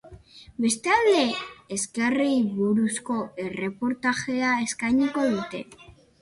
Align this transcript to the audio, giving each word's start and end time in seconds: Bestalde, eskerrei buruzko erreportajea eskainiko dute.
Bestalde, 0.63 1.25
eskerrei 1.75 2.33
buruzko 2.55 3.19
erreportajea 3.45 4.55
eskainiko 4.65 5.29
dute. 5.37 5.63